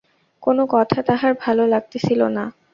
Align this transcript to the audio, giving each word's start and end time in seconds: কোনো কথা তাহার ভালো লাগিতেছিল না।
কোনো 0.43 0.63
কথা 0.71 0.99
তাহার 1.07 1.31
ভালো 1.43 1.63
লাগিতেছিল 1.67 2.21
না। 2.37 2.43